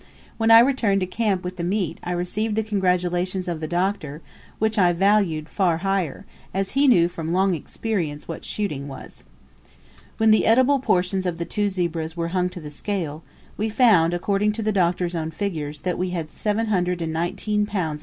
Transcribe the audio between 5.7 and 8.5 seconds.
higher, as he knew from long experience what